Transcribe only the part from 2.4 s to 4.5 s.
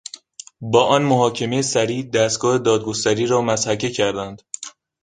دادگستری را مضحکه کردند.